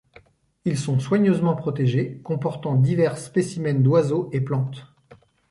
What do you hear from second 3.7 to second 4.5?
d'oiseaux et